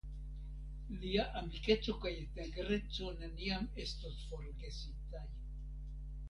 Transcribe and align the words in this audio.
Lia 1.01 1.25
amikeco 1.41 1.95
kaj 2.05 2.13
integreco 2.21 3.11
neniam 3.21 3.69
estos 3.85 4.25
forgesitaj. 4.33 5.25